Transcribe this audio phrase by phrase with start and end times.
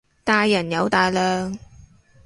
[0.23, 1.55] 大人有大量